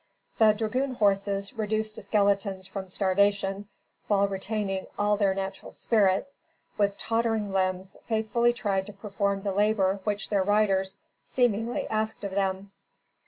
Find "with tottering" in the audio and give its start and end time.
6.75-7.51